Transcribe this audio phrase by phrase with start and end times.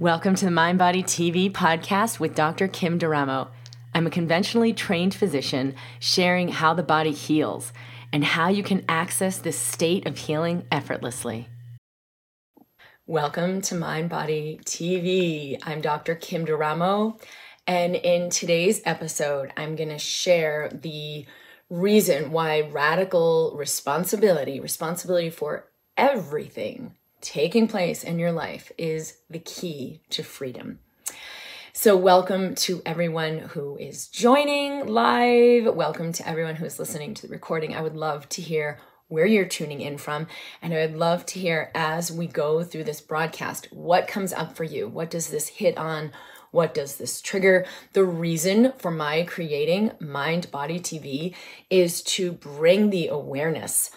[0.00, 2.66] Welcome to the Mind Body TV podcast with Dr.
[2.66, 3.48] Kim D'Eramo.
[3.94, 7.72] I'm a conventionally trained physician sharing how the body heals
[8.12, 11.46] and how you can access this state of healing effortlessly.
[13.06, 15.58] Welcome to Mind Body TV.
[15.62, 16.14] I'm Dr.
[16.14, 17.20] Kim D'Eramo,
[17.66, 21.26] and in today's episode, I'm going to share the
[21.68, 30.02] reason why radical responsibility, responsibility for everything taking place in your life is the key
[30.10, 30.80] to freedom.
[31.72, 35.74] So, welcome to everyone who is joining live.
[35.74, 37.74] Welcome to everyone who is listening to the recording.
[37.74, 40.26] I would love to hear where you're tuning in from.
[40.60, 44.56] And I would love to hear as we go through this broadcast what comes up
[44.56, 44.88] for you.
[44.88, 46.12] What does this hit on?
[46.50, 47.64] What does this trigger?
[47.94, 51.34] The reason for my creating Mind Body TV
[51.70, 53.90] is to bring the awareness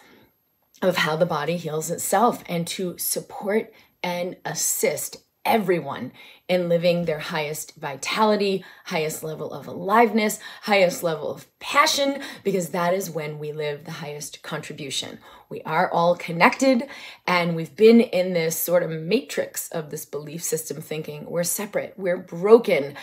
[0.81, 6.11] of how the body heals itself and to support and assist everyone
[6.47, 12.93] in living their highest vitality, highest level of aliveness, highest level of passion, because that
[12.93, 15.19] is when we live the highest contribution.
[15.49, 16.87] We are all connected,
[17.27, 21.93] and we've been in this sort of matrix of this belief system thinking we're separate,
[21.97, 22.95] we're broken,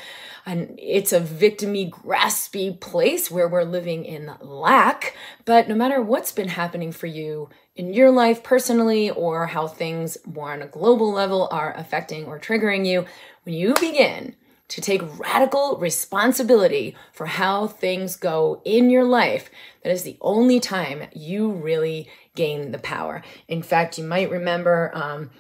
[0.44, 5.16] and it's a victimy, graspy place where we're living in lack.
[5.44, 10.18] But no matter what's been happening for you, in your life personally or how things
[10.26, 13.06] more on a global level are affecting or triggering you,
[13.44, 14.36] when you begin
[14.68, 19.50] to take radical responsibility for how things go in your life,
[19.82, 23.22] that is the only time you really gain the power.
[23.48, 25.30] In fact, you might remember um,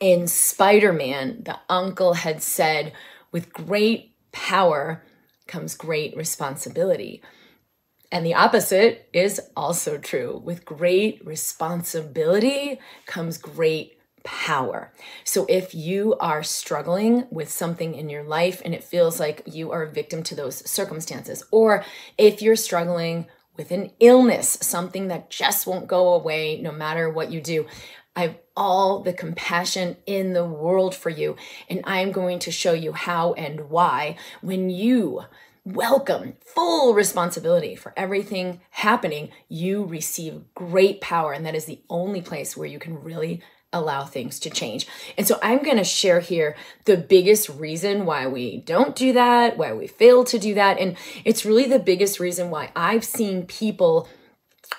[0.00, 2.92] in Spider Man, the uncle had said,
[3.30, 5.04] with great power
[5.46, 7.22] comes great responsibility.
[8.14, 10.40] And the opposite is also true.
[10.44, 14.92] With great responsibility comes great power.
[15.24, 19.72] So if you are struggling with something in your life and it feels like you
[19.72, 21.84] are a victim to those circumstances, or
[22.16, 27.32] if you're struggling with an illness, something that just won't go away no matter what
[27.32, 27.66] you do,
[28.14, 31.34] I have all the compassion in the world for you.
[31.68, 35.24] And I'm going to show you how and why when you
[35.64, 41.32] welcome, full responsibility for everything happening, you receive great power.
[41.32, 43.42] And that is the only place where you can really
[43.72, 44.86] allow things to change.
[45.18, 46.54] And so I'm going to share here
[46.84, 50.78] the biggest reason why we don't do that, why we fail to do that.
[50.78, 54.08] And it's really the biggest reason why I've seen people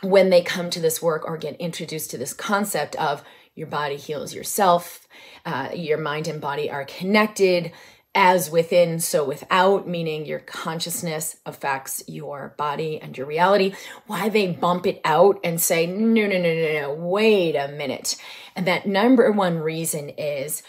[0.02, 3.24] when they come to this work or get introduced to this concept of
[3.54, 5.08] your body heals yourself,
[5.46, 7.72] uh, your mind and body are connected
[8.16, 13.76] as within, so without, meaning your consciousness affects your body and your reality.
[14.08, 18.16] Why they bump it out and say, no, no, no, no, no, wait a minute.
[18.56, 20.64] And that number one reason is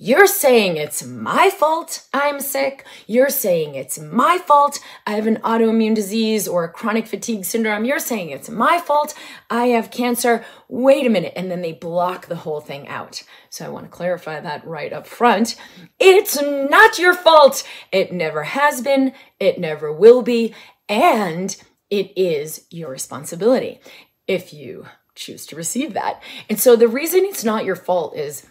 [0.00, 2.86] you're saying it's my fault I'm sick.
[3.08, 7.84] You're saying it's my fault I have an autoimmune disease or a chronic fatigue syndrome.
[7.84, 9.12] You're saying it's my fault
[9.50, 10.44] I have cancer.
[10.68, 11.32] Wait a minute.
[11.34, 13.24] And then they block the whole thing out.
[13.50, 15.56] So I want to clarify that right up front.
[15.98, 17.66] It's not your fault.
[17.90, 19.12] It never has been.
[19.40, 20.54] It never will be.
[20.88, 21.56] And
[21.90, 23.80] it is your responsibility
[24.28, 24.86] if you
[25.16, 26.22] choose to receive that.
[26.48, 28.46] And so the reason it's not your fault is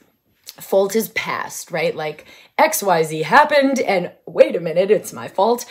[0.59, 1.95] fault is past, right?
[1.95, 2.25] Like
[2.57, 5.65] XYZ happened and wait a minute, it's my fault.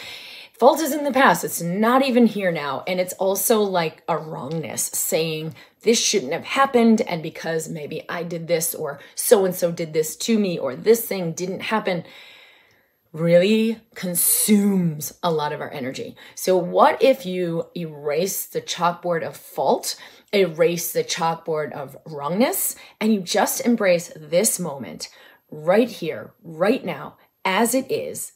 [0.59, 1.45] Fault is in the past.
[1.45, 2.83] It's not even here now.
[2.87, 7.03] And it's also like a wrongness saying this shouldn't have happened.
[7.03, 10.75] And because maybe I did this or so and so did this to me or
[10.75, 12.05] this thing didn't happen
[13.13, 16.17] really consumes a lot of our energy.
[16.35, 19.97] So, what if you erase the chalkboard of fault
[20.37, 25.09] erase the chalkboard of wrongness and you just embrace this moment
[25.51, 28.33] right here, right now, as it is.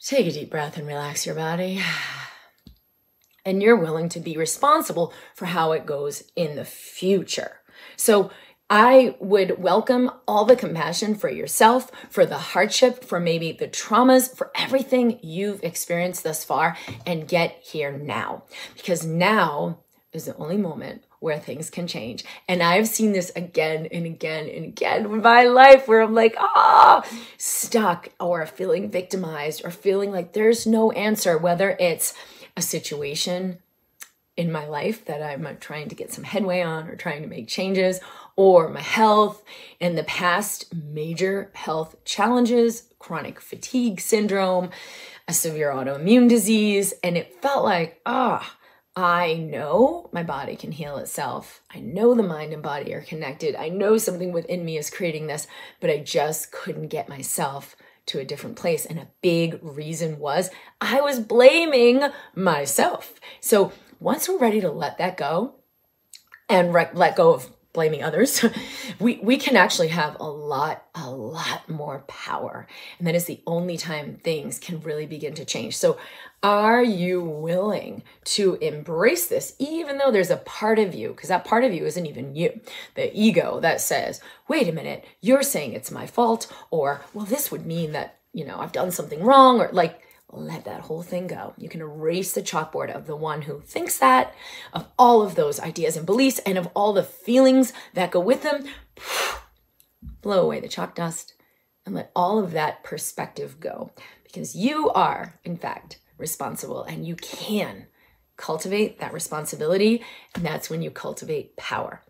[0.00, 1.82] Take a deep breath and relax your body.
[3.44, 7.60] And you're willing to be responsible for how it goes in the future.
[7.96, 8.30] So,
[8.70, 14.36] I would welcome all the compassion for yourself, for the hardship, for maybe the traumas,
[14.36, 18.42] for everything you've experienced thus far, and get here now.
[18.76, 19.78] Because now
[20.12, 22.24] is the only moment where things can change.
[22.48, 26.34] And I've seen this again and again and again in my life where I'm like,
[26.38, 32.14] ah, oh, stuck or feeling victimized or feeling like there's no answer, whether it's
[32.56, 33.58] a situation
[34.36, 37.48] in my life that I'm trying to get some headway on or trying to make
[37.48, 37.98] changes,
[38.36, 39.42] or my health
[39.80, 44.70] and the past, major health challenges, chronic fatigue syndrome,
[45.26, 46.94] a severe autoimmune disease.
[47.02, 48.57] And it felt like, ah, oh,
[49.00, 51.62] I know my body can heal itself.
[51.72, 53.54] I know the mind and body are connected.
[53.54, 55.46] I know something within me is creating this,
[55.78, 58.84] but I just couldn't get myself to a different place.
[58.84, 60.50] And a big reason was
[60.80, 63.20] I was blaming myself.
[63.38, 65.54] So once we're ready to let that go
[66.48, 68.44] and re- let go of blaming others,
[68.98, 72.66] we, we can actually have a lot, a lot more power.
[72.98, 75.76] And that is the only time things can really begin to change.
[75.76, 75.98] So,
[76.42, 81.44] are you willing to embrace this, even though there's a part of you, because that
[81.44, 82.60] part of you isn't even you,
[82.94, 87.50] the ego that says, wait a minute, you're saying it's my fault, or, well, this
[87.50, 90.00] would mean that, you know, I've done something wrong, or like,
[90.30, 91.54] let that whole thing go.
[91.56, 94.34] You can erase the chalkboard of the one who thinks that,
[94.72, 98.42] of all of those ideas and beliefs, and of all the feelings that go with
[98.42, 98.64] them.
[100.22, 101.34] Blow away the chalk dust
[101.86, 103.90] and let all of that perspective go
[104.24, 107.86] because you are, in fact, responsible and you can
[108.36, 110.02] cultivate that responsibility.
[110.34, 112.02] And that's when you cultivate power.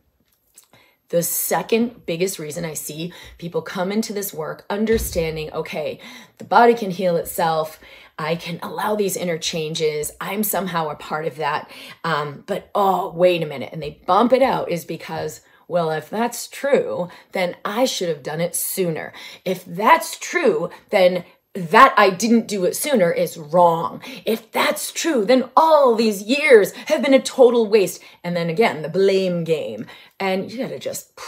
[1.10, 6.00] The second biggest reason I see people come into this work understanding okay,
[6.36, 7.80] the body can heal itself.
[8.18, 10.12] I can allow these interchanges.
[10.20, 11.70] I'm somehow a part of that.
[12.04, 13.70] Um, but oh, wait a minute.
[13.72, 18.22] And they bump it out is because, well, if that's true, then I should have
[18.22, 19.12] done it sooner.
[19.44, 21.24] If that's true, then
[21.54, 24.02] that I didn't do it sooner is wrong.
[24.24, 28.02] If that's true, then all these years have been a total waste.
[28.22, 29.86] And then again, the blame game.
[30.20, 31.18] And you gotta just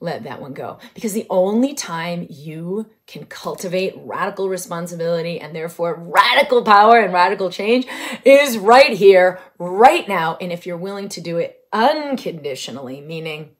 [0.00, 0.78] let that one go.
[0.94, 7.50] Because the only time you can cultivate radical responsibility and therefore radical power and radical
[7.50, 7.86] change
[8.24, 10.36] is right here, right now.
[10.40, 13.50] And if you're willing to do it unconditionally, meaning,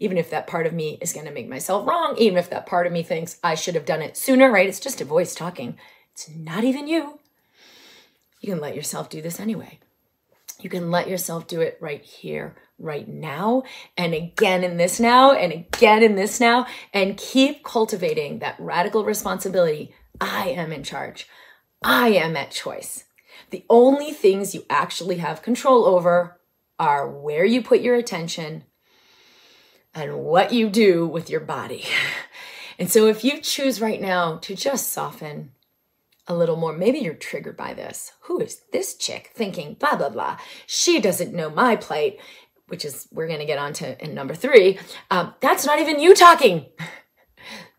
[0.00, 2.66] even if that part of me is going to make myself wrong, even if that
[2.66, 4.68] part of me thinks I should have done it sooner, right?
[4.68, 5.76] It's just a voice talking.
[6.12, 7.18] It's not even you.
[8.40, 9.80] You can let yourself do this anyway.
[10.60, 13.62] You can let yourself do it right here, right now,
[13.96, 19.04] and again in this now, and again in this now, and keep cultivating that radical
[19.04, 19.94] responsibility.
[20.20, 21.28] I am in charge.
[21.82, 23.04] I am at choice.
[23.50, 26.40] The only things you actually have control over
[26.78, 28.64] are where you put your attention
[29.94, 31.84] and what you do with your body.
[32.80, 35.50] And so if you choose right now to just soften,
[36.28, 36.72] a little more.
[36.72, 38.12] Maybe you're triggered by this.
[38.22, 40.38] Who is this chick thinking blah, blah, blah?
[40.66, 42.20] She doesn't know my plight,
[42.68, 44.78] which is we're going to get on to in number three.
[45.10, 46.66] Um, that's not even you talking.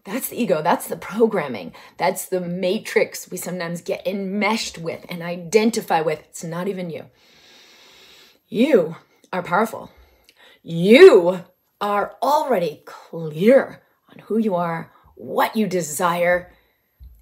[0.06, 0.64] That's the ego.
[0.64, 1.74] That's the programming.
[1.98, 6.20] That's the matrix we sometimes get enmeshed with and identify with.
[6.22, 7.06] It's not even you.
[8.48, 8.96] You
[9.32, 9.92] are powerful.
[10.64, 11.44] You
[11.80, 16.52] are already clear on who you are, what you desire,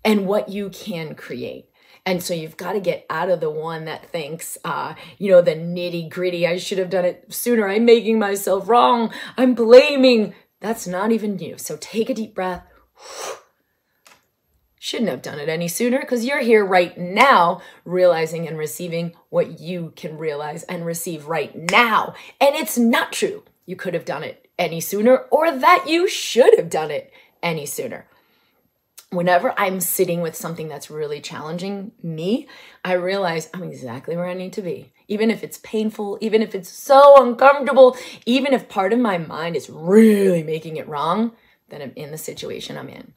[0.05, 1.66] and what you can create.
[2.07, 5.41] And so you've got to get out of the one that thinks, uh, you know,
[5.41, 6.47] the nitty gritty.
[6.47, 7.67] I should have done it sooner.
[7.67, 9.11] I'm making myself wrong.
[9.37, 10.33] I'm blaming.
[10.61, 11.57] That's not even you.
[11.57, 12.63] So take a deep breath.
[14.79, 19.59] Shouldn't have done it any sooner because you're here right now, realizing and receiving what
[19.59, 22.13] you can realize and receive right now.
[22.39, 23.43] And it's not true.
[23.65, 27.11] You could have done it any sooner or that you should have done it
[27.43, 28.07] any sooner
[29.09, 32.47] whenever I'm sitting with something that's really challenging me,
[32.83, 34.91] I realize I'm exactly where I need to be.
[35.07, 37.95] Even if it's painful, even if it's so uncomfortable,
[38.25, 41.31] even if part of my mind is really making it wrong,
[41.69, 43.13] then I'm in the situation I'm in.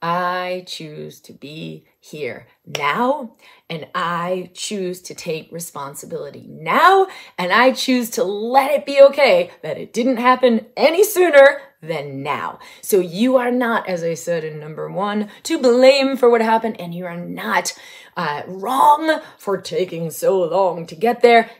[0.00, 3.34] I choose to be here now,
[3.68, 9.50] and I choose to take responsibility now, and I choose to let it be okay
[9.62, 12.58] that it didn't happen any sooner than now.
[12.82, 16.80] So you are not, as I said in number one, to blame for what happened,
[16.80, 17.72] and you are not
[18.16, 21.50] uh, wrong for taking so long to get there.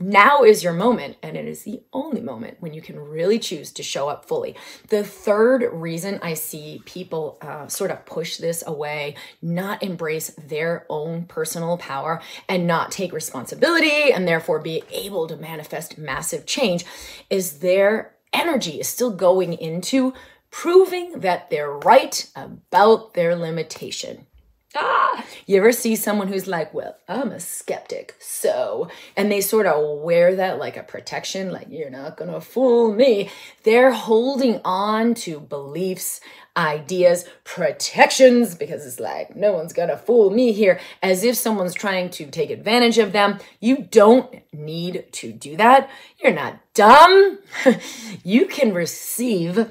[0.00, 3.72] Now is your moment, and it is the only moment when you can really choose
[3.72, 4.54] to show up fully.
[4.88, 10.86] The third reason I see people uh, sort of push this away, not embrace their
[10.88, 16.84] own personal power, and not take responsibility, and therefore be able to manifest massive change,
[17.28, 20.14] is their energy is still going into
[20.50, 24.26] proving that they're right about their limitation.
[24.74, 29.64] Ah, you ever see someone who's like, well, I'm a skeptic, so, and they sort
[29.64, 33.30] of wear that like a protection, like, you're not gonna fool me.
[33.62, 36.20] They're holding on to beliefs,
[36.54, 42.10] ideas, protections, because it's like, no one's gonna fool me here, as if someone's trying
[42.10, 43.38] to take advantage of them.
[43.60, 45.88] You don't need to do that.
[46.22, 47.38] You're not dumb.
[48.22, 49.70] you can receive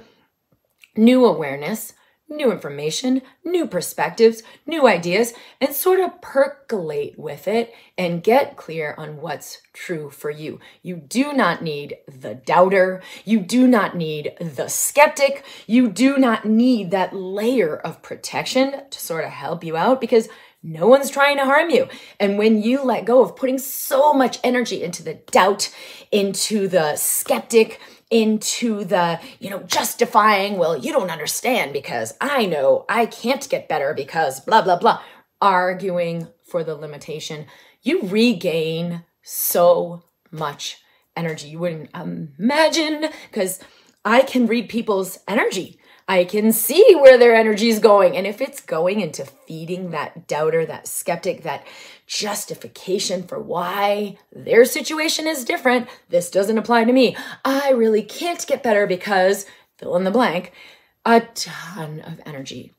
[0.96, 1.94] new awareness,
[2.30, 8.94] new information, new perspectives, new ideas, and sort of percolate with it and get clear
[8.98, 10.60] on what's true for you.
[10.82, 13.02] You do not need the doubter.
[13.26, 15.46] You do not need the skeptic.
[15.66, 20.28] You do not need that layer of protection to sort of help you out because
[20.64, 21.88] no one's trying to harm you.
[22.20, 25.74] And when you let go of putting so much energy into the doubt,
[26.12, 27.80] into the skeptic,
[28.10, 33.68] into the, you know, justifying, well, you don't understand because I know I can't get
[33.68, 35.02] better because blah, blah, blah,
[35.42, 37.46] arguing for the limitation,
[37.82, 40.82] you regain so much
[41.16, 41.50] energy.
[41.50, 43.60] You wouldn't imagine because
[44.06, 45.80] I can read people's energy.
[46.08, 48.16] I can see where their energy is going.
[48.16, 51.68] And if it's going into feeding that doubter, that skeptic, that
[52.08, 57.16] justification for why their situation is different, this doesn't apply to me.
[57.46, 59.46] I really can't get better because
[59.78, 60.54] fill in the blank,
[61.06, 62.74] a ton of energy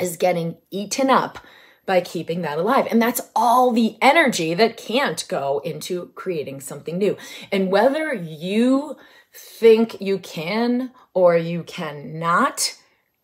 [0.00, 1.38] is getting eaten up
[1.86, 2.86] by keeping that alive.
[2.90, 7.16] And that's all the energy that can't go into creating something new.
[7.50, 8.96] And whether you
[9.32, 12.74] think you can or you cannot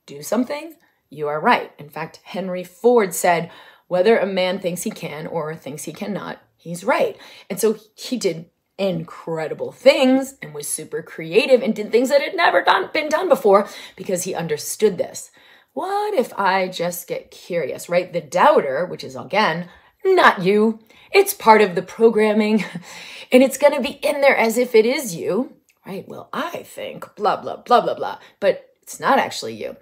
[0.07, 0.75] do something,
[1.11, 1.73] you are right.
[1.79, 3.51] In fact, Henry Ford said,
[3.89, 7.17] whether a man thinks he can or thinks he cannot, he's right.
[7.49, 12.35] And so he did incredible things and was super creative and did things that had
[12.35, 15.31] never done, been done before because he understood this.
[15.73, 18.13] What if I just get curious, right?
[18.13, 19.69] The doubter, which is again,
[20.05, 20.81] not you,
[21.13, 22.65] it's part of the programming
[23.33, 26.09] and it's going to be in there as if it is you right?
[26.09, 29.77] Well, I think blah, blah, blah, blah, blah, but it's not actually you.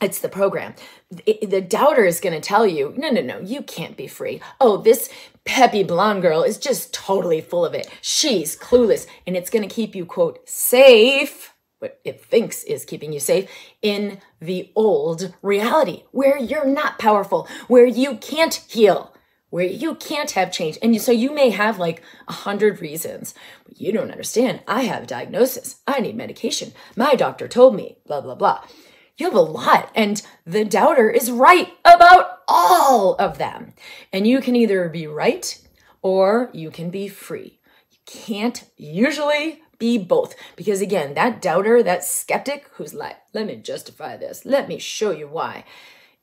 [0.00, 0.74] It's the program.
[1.10, 4.40] The doubter is going to tell you, no, no, no, you can't be free.
[4.60, 5.10] Oh, this
[5.44, 7.90] peppy blonde girl is just totally full of it.
[8.00, 9.06] She's clueless.
[9.26, 13.50] And it's going to keep you, quote, safe, what it thinks is keeping you safe,
[13.82, 19.14] in the old reality where you're not powerful, where you can't heal,
[19.50, 20.78] where you can't have change.
[20.80, 23.34] And so you may have like a hundred reasons,
[23.66, 24.60] but you don't understand.
[24.68, 25.80] I have a diagnosis.
[25.88, 26.72] I need medication.
[26.94, 28.62] My doctor told me, blah, blah, blah.
[29.18, 33.74] You have a lot, and the doubter is right about all of them.
[34.12, 35.60] And you can either be right
[36.02, 37.58] or you can be free.
[37.90, 40.36] You can't usually be both.
[40.54, 45.10] Because again, that doubter, that skeptic who's like, let me justify this, let me show
[45.10, 45.64] you why,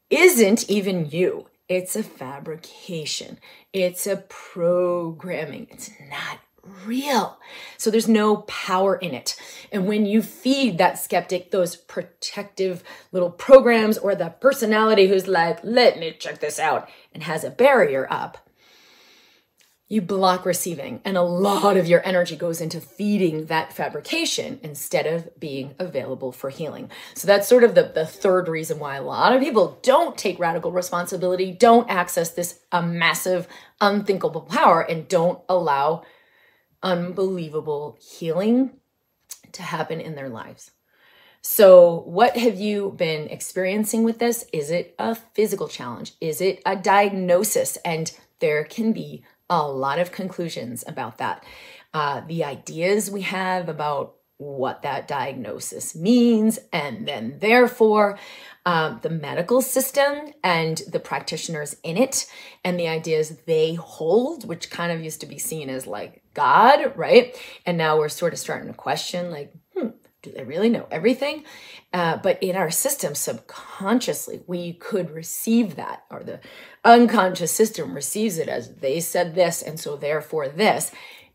[0.10, 1.48] isn't even you.
[1.68, 3.40] It's a fabrication.
[3.74, 5.68] It's a programming.
[5.70, 6.40] It's not
[6.86, 7.38] real.
[7.78, 9.36] So there's no power in it.
[9.72, 15.60] And when you feed that skeptic those protective little programs or the personality who's like,
[15.64, 18.46] let me check this out and has a barrier up,
[19.88, 25.06] you block receiving and a lot of your energy goes into feeding that fabrication instead
[25.06, 29.04] of being available for healing so that's sort of the, the third reason why a
[29.04, 33.48] lot of people don't take radical responsibility don't access this a massive
[33.80, 36.04] unthinkable power and don't allow
[36.84, 38.72] unbelievable healing
[39.52, 40.72] to happen in their lives
[41.48, 44.48] so, what have you been experiencing with this?
[44.52, 46.14] Is it a physical challenge?
[46.20, 47.78] Is it a diagnosis?
[47.86, 51.46] And there can be a lot of conclusions about that.
[51.94, 58.18] Uh, the ideas we have about what that diagnosis means, and then therefore
[58.66, 62.26] um, the medical system and the practitioners in it,
[62.64, 66.96] and the ideas they hold, which kind of used to be seen as like God,
[66.96, 67.36] right?
[67.66, 69.90] And now we're sort of starting to question, like, hmm,
[70.22, 71.46] do they really know everything?
[71.94, 76.40] Uh, but in our system, subconsciously, we could receive that, or the
[76.84, 80.92] unconscious system receives it as they said this, and so therefore this.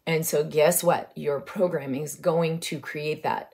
[0.07, 1.13] And so, guess what?
[1.17, 3.53] Your programming is going to create that.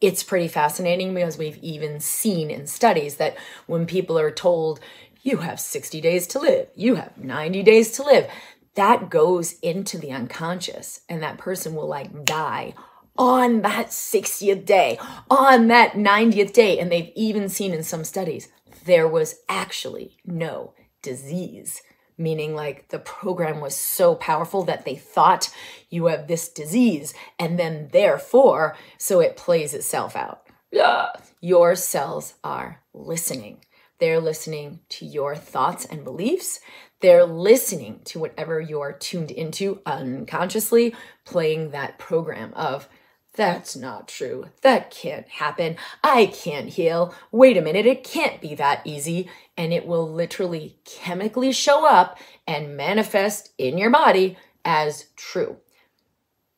[0.00, 4.80] It's pretty fascinating because we've even seen in studies that when people are told,
[5.24, 8.28] you have 60 days to live, you have 90 days to live,
[8.74, 12.74] that goes into the unconscious, and that person will like die
[13.16, 14.98] on that 60th day,
[15.30, 16.78] on that 90th day.
[16.78, 18.48] And they've even seen in some studies,
[18.84, 21.82] there was actually no disease,
[22.18, 25.54] meaning like the program was so powerful that they thought
[25.90, 27.14] you have this disease.
[27.38, 30.42] And then therefore, so it plays itself out.
[30.72, 31.10] Yeah.
[31.40, 33.58] Your cells are listening.
[34.00, 36.58] They're listening to your thoughts and beliefs.
[37.00, 42.88] They're listening to whatever you're tuned into unconsciously, playing that program of
[43.34, 44.46] that's not true.
[44.62, 45.76] That can't happen.
[46.04, 47.14] I can't heal.
[47.32, 49.28] Wait a minute, it can't be that easy.
[49.56, 55.56] And it will literally chemically show up and manifest in your body as true.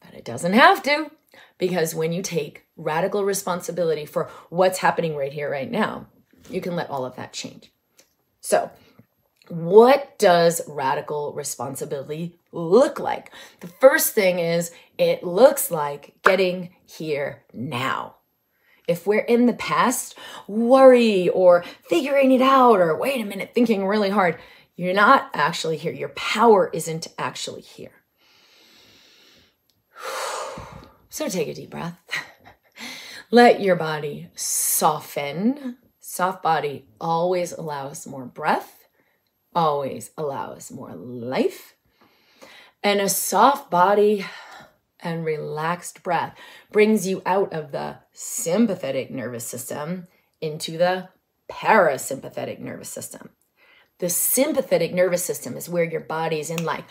[0.01, 1.11] But it doesn't have to,
[1.59, 6.07] because when you take radical responsibility for what's happening right here, right now,
[6.51, 7.73] you can let all of that change.
[8.41, 8.71] So,
[9.49, 13.31] what does radical responsibility look like?
[13.61, 18.17] The first thing is it looks like getting here now.
[18.89, 23.87] If we're in the past, worry or figuring it out or wait a minute, thinking
[23.87, 24.39] really hard,
[24.77, 25.93] you're not actually here.
[25.93, 27.93] Your power isn't actually here.
[31.09, 31.99] So take a deep breath.
[33.31, 35.79] Let your body soften.
[35.99, 38.76] Soft body always allows more breath,
[39.57, 41.75] always allows more life.
[42.83, 44.27] And a soft body
[45.01, 46.37] and relaxed breath
[46.71, 50.07] brings you out of the sympathetic nervous system
[50.41, 51.09] into the
[51.51, 53.31] parasympathetic nervous system.
[53.99, 56.85] The sympathetic nervous system is where your body's in like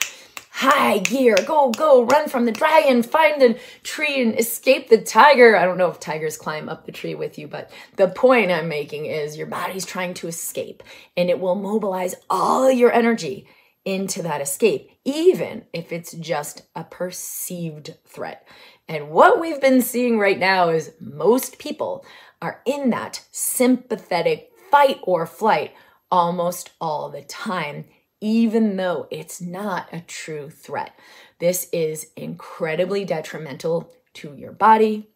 [0.56, 5.58] high gear, go, go, run from the dragon, find the tree and escape the tiger.
[5.58, 8.70] I don't know if tigers climb up the tree with you, but the point I'm
[8.70, 10.82] making is your body's trying to escape
[11.18, 13.50] and it will mobilize all your energy
[13.84, 18.48] into that escape, even if it's just a perceived threat.
[18.88, 22.06] And what we've been seeing right now is most people
[22.42, 25.74] are in that sympathetic fight or flight
[26.10, 27.84] almost all the time
[28.26, 30.98] even though it's not a true threat.
[31.38, 35.08] This is incredibly detrimental to your body,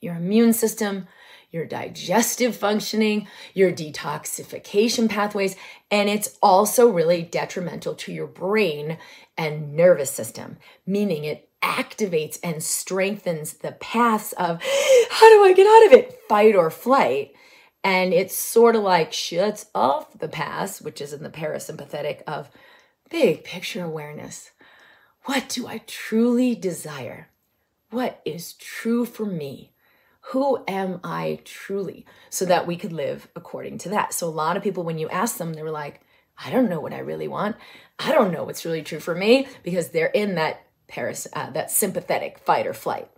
[0.00, 1.06] your immune system,
[1.50, 5.54] your digestive functioning, your detoxification pathways,
[5.90, 8.96] and it's also really detrimental to your brain
[9.36, 10.56] and nervous system,
[10.86, 14.62] meaning it activates and strengthens the paths of
[15.10, 16.18] how do I get out of it?
[16.26, 17.34] Fight or flight
[17.82, 22.50] and it's sort of like shuts off the past, which is in the parasympathetic of
[23.10, 24.50] big picture awareness.
[25.24, 27.28] What do I truly desire?
[27.90, 29.72] What is true for me?
[30.32, 32.06] Who am I truly?
[32.28, 34.14] So that we could live according to that.
[34.14, 36.00] So, a lot of people, when you ask them, they were like,
[36.42, 37.56] I don't know what I really want.
[37.98, 41.70] I don't know what's really true for me because they're in that paras- uh, that
[41.70, 43.08] sympathetic fight or flight.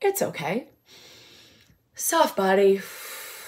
[0.00, 0.68] It's okay.
[1.94, 2.76] Soft body,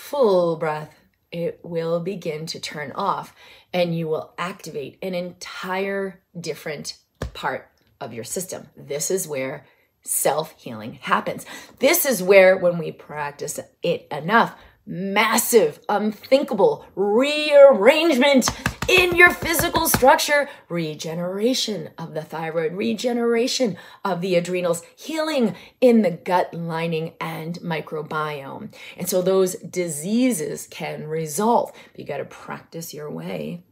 [0.09, 0.95] full breath,
[1.31, 3.35] it will begin to turn off
[3.73, 6.97] and you will activate an entire different
[7.35, 8.69] part of your system.
[8.75, 9.67] This is where
[10.03, 11.45] self healing happens.
[11.79, 14.55] This is where, when we practice it enough,
[14.87, 18.49] massive, unthinkable rearrangement
[18.89, 26.11] in your physical structure, regeneration of the thyroid, regeneration of the adrenals, healing in the
[26.11, 28.75] gut lining and microbiome.
[28.97, 31.73] And so those diseases can resolve.
[31.93, 33.65] But you got to practice your way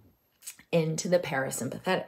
[0.71, 2.05] into the parasympathetic.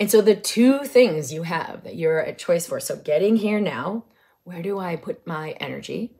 [0.00, 2.80] And so the two things you have that you're a choice for.
[2.80, 4.04] So getting here now,
[4.44, 6.15] where do I put my energy?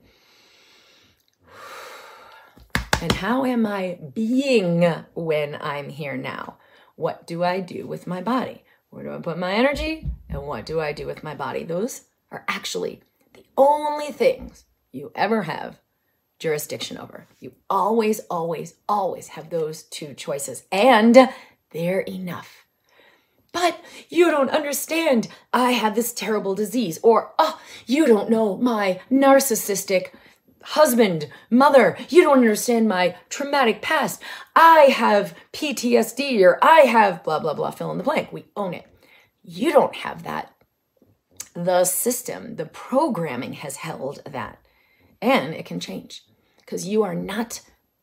[3.06, 4.82] And how am I being
[5.14, 6.56] when I'm here now?
[6.96, 8.64] What do I do with my body?
[8.90, 10.10] Where do I put my energy?
[10.28, 11.62] And what do I do with my body?
[11.62, 12.00] Those
[12.32, 15.78] are actually the only things you ever have
[16.40, 17.28] jurisdiction over.
[17.38, 21.28] You always, always, always have those two choices, and
[21.70, 22.66] they're enough.
[23.52, 25.28] But you don't understand.
[25.52, 26.98] I have this terrible disease.
[27.04, 30.08] Or, oh, you don't know my narcissistic
[30.66, 34.20] husband, mother, you don't understand my traumatic past.
[34.54, 38.32] I have PTSD or I have blah, blah, blah, fill in the blank.
[38.32, 38.86] We own it.
[39.42, 40.52] You don't have that.
[41.54, 44.58] The system, the programming has held that.
[45.22, 46.24] And it can change
[46.58, 47.60] because you are not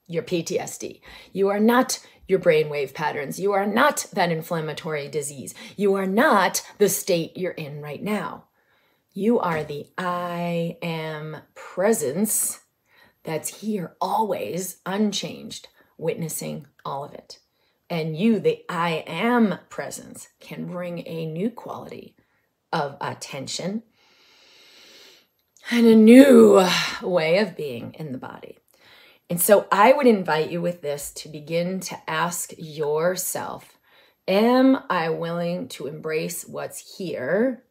[0.08, 1.02] your PTSD.
[1.34, 3.39] You are not your brainwave patterns.
[3.39, 5.54] You are not that inflammatory disease.
[5.76, 8.45] You are not the state you're in right now.
[9.15, 12.62] You are the I am presence
[13.23, 15.67] that's here always unchanged,
[15.99, 17.38] witnessing all of it.
[17.91, 22.15] And you, the I am presence, can bring a new quality
[22.71, 23.84] of attention
[25.69, 26.67] and a new
[27.04, 28.58] way of being in the body.
[29.30, 33.78] And so I would invite you with this to begin to ask yourself
[34.28, 37.63] Am I willing to embrace what's here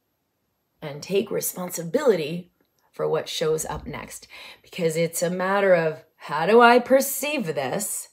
[0.83, 2.51] and take responsibility
[2.93, 4.27] for what shows up next.
[4.63, 8.09] Because it's a matter of how do I perceive this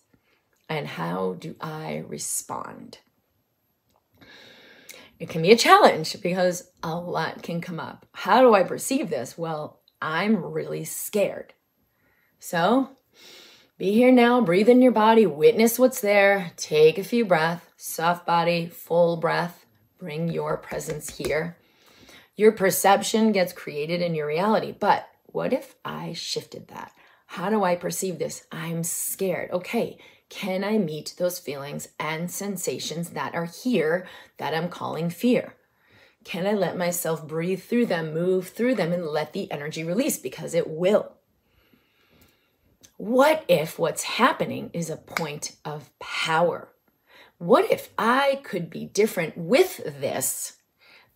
[0.69, 2.99] and how do I respond?
[5.19, 8.05] It can be a challenge because a lot can come up.
[8.13, 9.37] How do I perceive this?
[9.37, 11.53] Well, I'm really scared.
[12.39, 12.91] So,
[13.77, 18.25] be here now, breathe in your body, witness what's there, take a few breaths, soft
[18.25, 19.65] body, full breath,
[19.97, 21.57] bring your presence here
[22.39, 24.71] your perception gets created in your reality.
[24.71, 26.93] But What if I shifted that?
[27.27, 28.45] How do I perceive this?
[28.49, 29.51] I'm scared.
[29.51, 29.97] Okay,
[30.29, 35.55] can I meet those feelings and sensations that are here that I'm calling fear?
[36.23, 40.17] Can I let myself breathe through them, move through them, and let the energy release?
[40.17, 41.11] Because it will.
[42.95, 46.69] What if what's happening is a point of power?
[47.37, 50.58] What if I could be different with this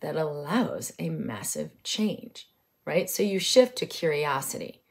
[0.04, 2.48] that allows a massive change,
[2.84, 3.08] right?
[3.08, 4.82] So you shift to curiosity.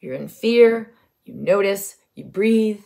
[0.00, 2.80] You're in fear, you notice, you breathe,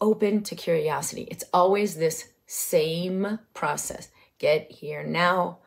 [0.00, 1.28] open to curiosity.
[1.30, 4.08] It's always this same process.
[4.38, 5.58] Get here now,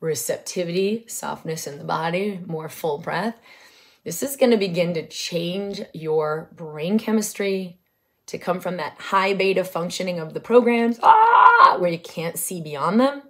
[0.00, 3.36] receptivity, softness in the body, more full breath.
[4.04, 7.78] This is going to begin to change your brain chemistry
[8.26, 12.60] to come from that high beta functioning of the programs, ah, where you can't see
[12.60, 13.22] beyond them,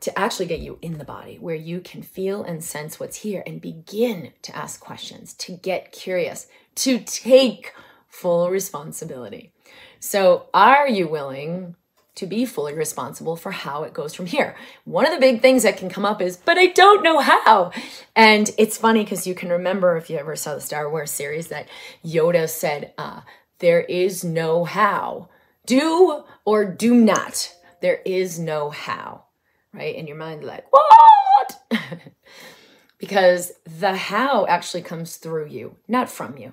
[0.00, 3.42] to actually get you in the body where you can feel and sense what's here
[3.46, 7.74] and begin to ask questions, to get curious, to take
[8.08, 9.52] full responsibility.
[10.00, 11.76] So, are you willing
[12.14, 14.56] to be fully responsible for how it goes from here?
[14.84, 17.70] One of the big things that can come up is, but I don't know how.
[18.16, 21.48] And it's funny because you can remember if you ever saw the Star Wars series
[21.48, 21.68] that
[22.04, 23.20] Yoda said, uh,
[23.58, 25.28] There is no how.
[25.66, 27.54] Do or do not.
[27.82, 29.24] There is no how
[29.72, 29.96] right?
[29.96, 31.60] And your mind like, what?
[32.98, 36.52] because the how actually comes through you, not from you.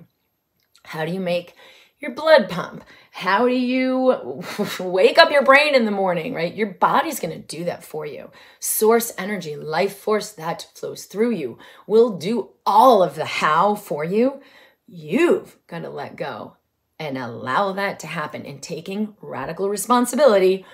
[0.84, 1.53] How do you make
[1.99, 2.84] your blood pump?
[3.12, 4.41] How do you
[4.80, 6.53] wake up your brain in the morning, right?
[6.53, 8.30] Your body's going to do that for you.
[8.60, 14.03] Source energy, life force that flows through you will do all of the how for
[14.03, 14.41] you.
[14.88, 16.56] You've got to let go
[16.99, 18.45] and allow that to happen.
[18.45, 20.65] And taking radical responsibility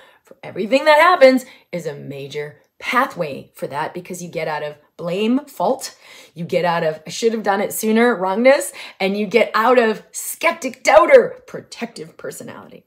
[0.41, 5.39] everything that happens is a major pathway for that because you get out of blame,
[5.45, 5.97] fault,
[6.33, 9.79] you get out of I should have done it sooner, wrongness, and you get out
[9.79, 12.85] of skeptic, doubter, protective personality.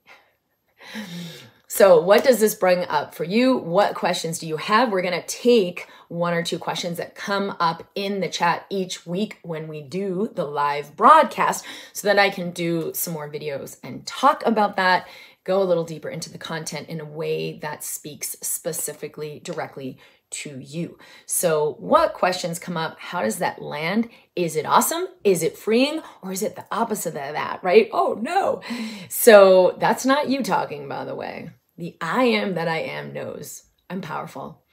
[1.69, 3.57] So, what does this bring up for you?
[3.57, 4.91] What questions do you have?
[4.91, 9.05] We're going to take one or two questions that come up in the chat each
[9.07, 13.79] week when we do the live broadcast so that I can do some more videos
[13.83, 15.09] and talk about that
[15.47, 20.59] go a little deeper into the content in a way that speaks specifically directly to
[20.59, 20.99] you.
[21.25, 22.99] So, what questions come up?
[22.99, 24.09] How does that land?
[24.35, 25.07] Is it awesome?
[25.23, 26.03] Is it freeing?
[26.21, 27.89] Or is it the opposite of that, right?
[27.93, 28.61] Oh, no.
[29.09, 31.51] So, that's not you talking, by the way.
[31.79, 34.65] The I am that I am knows I'm powerful.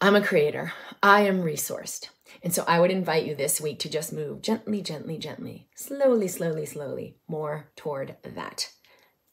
[0.00, 0.72] I'm a creator.
[1.02, 2.08] I am resourced.
[2.42, 6.28] And so I would invite you this week to just move gently, gently, gently, slowly,
[6.28, 8.70] slowly, slowly more toward that.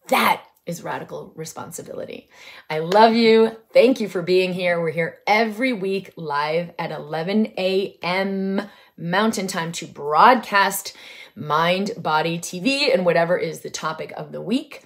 [0.09, 2.29] That is radical responsibility.
[2.69, 3.57] I love you.
[3.73, 4.79] Thank you for being here.
[4.79, 8.69] We're here every week live at 11 a.m.
[8.97, 10.95] Mountain Time to broadcast
[11.35, 14.83] Mind Body TV and whatever is the topic of the week.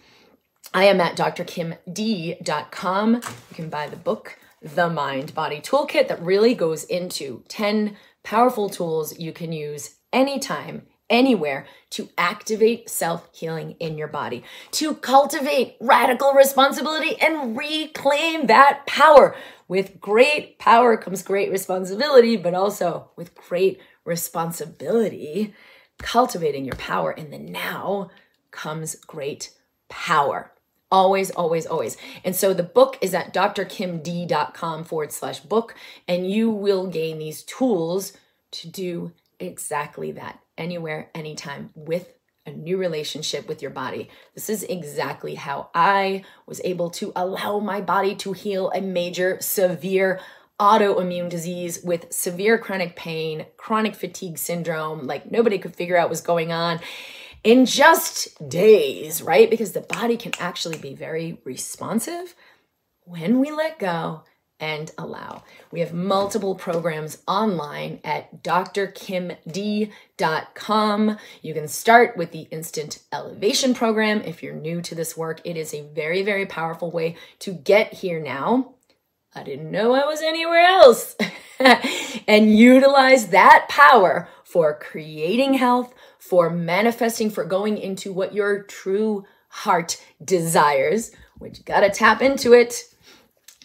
[0.74, 3.16] I am at drkimd.com.
[3.16, 8.70] You can buy the book, The Mind Body Toolkit, that really goes into 10 powerful
[8.70, 15.78] tools you can use anytime anywhere to activate self healing in your body, to cultivate
[15.80, 19.36] radical responsibility and reclaim that power.
[19.68, 25.54] With great power comes great responsibility, but also with great responsibility,
[25.98, 28.10] cultivating your power in the now
[28.52, 29.52] comes great
[29.90, 30.52] power.
[30.92, 31.98] Always, always, always.
[32.24, 35.76] And so the book is at drkimd.com forward slash book,
[36.08, 38.14] and you will gain these tools
[38.52, 42.14] to do exactly that anywhere, anytime with
[42.46, 44.10] a new relationship with your body.
[44.36, 49.38] This is exactly how I was able to allow my body to heal a major,
[49.42, 50.20] severe
[50.60, 56.22] autoimmune disease with severe chronic pain, chronic fatigue syndrome, like nobody could figure out what's
[56.22, 56.80] going on
[57.44, 59.50] in just days, right?
[59.50, 62.36] Because the body can actually be very responsive
[63.02, 64.24] when we let go
[64.60, 65.44] and allow.
[65.72, 69.48] We have multiple programs online at drkimd.com.
[71.42, 74.22] You can start with the Instant Elevation Program.
[74.22, 77.96] If you're new to this work, it is a very, very powerful way to get
[77.96, 78.76] here now.
[79.34, 81.18] I didn't know I was anywhere else.
[82.28, 89.26] and utilize that power for creating health, for manifesting, for going into what your true
[89.50, 92.95] heart desires, which you gotta tap into it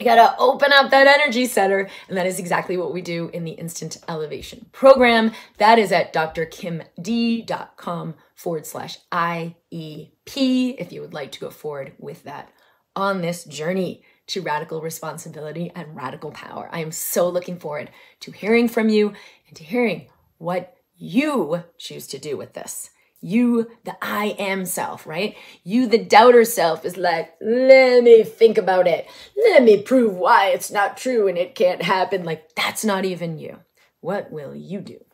[0.00, 1.88] you got to open up that energy center.
[2.08, 5.32] And that is exactly what we do in the Instant Elevation program.
[5.58, 12.22] That is at drkimd.com forward slash IEP if you would like to go forward with
[12.24, 12.50] that
[12.96, 16.70] on this journey to radical responsibility and radical power.
[16.72, 19.12] I am so looking forward to hearing from you
[19.48, 20.08] and to hearing
[20.38, 22.90] what you choose to do with this.
[23.20, 25.36] You, the I am self, right?
[25.62, 29.06] You, the doubter self, is like, let me think about it.
[29.36, 32.24] Let me prove why it's not true and it can't happen.
[32.24, 33.58] Like, that's not even you.
[34.00, 35.04] What will you do?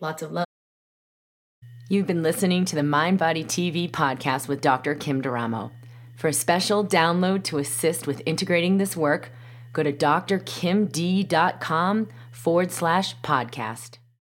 [0.00, 0.46] Lots of love.
[1.88, 4.94] You've been listening to the Mind Body TV podcast with Dr.
[4.94, 5.70] Kim D'Eramo.
[6.16, 9.30] For a special download to assist with integrating this work,
[9.72, 10.48] go to drkimd.com
[12.32, 13.98] forward slash podcast.